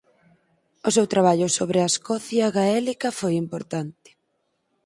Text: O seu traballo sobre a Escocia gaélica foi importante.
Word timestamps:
O 0.87 0.89
seu 0.95 1.05
traballo 1.13 1.47
sobre 1.57 1.79
a 1.81 1.89
Escocia 1.91 2.47
gaélica 2.57 3.09
foi 3.19 3.33
importante. 3.43 4.09